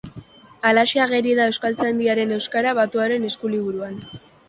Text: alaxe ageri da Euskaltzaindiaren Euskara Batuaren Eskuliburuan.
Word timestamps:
alaxe 0.69 1.01
ageri 1.03 1.35
da 1.41 1.45
Euskaltzaindiaren 1.51 2.35
Euskara 2.39 2.75
Batuaren 2.83 3.33
Eskuliburuan. 3.33 4.05